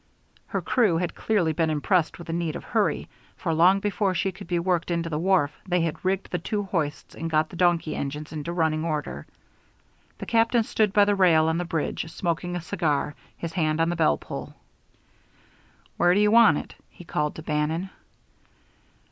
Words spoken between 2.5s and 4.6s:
of hurry, for long before she could be